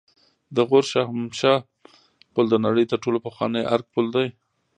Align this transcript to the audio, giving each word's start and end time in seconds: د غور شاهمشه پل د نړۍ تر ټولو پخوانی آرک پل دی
د 0.55 0.57
غور 0.69 0.83
شاهمشه 0.91 1.53
پل 2.33 2.45
د 2.51 2.55
نړۍ 2.65 2.85
تر 2.91 2.97
ټولو 3.03 3.17
پخوانی 3.27 3.61
آرک 3.73 3.87
پل 3.95 4.05
دی 4.15 4.27